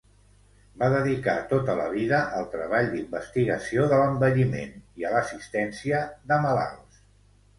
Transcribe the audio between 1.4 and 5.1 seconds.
tota la vida al treball d'investigació de l'envelliment i